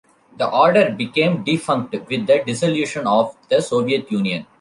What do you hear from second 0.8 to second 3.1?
became defunct with the dissolution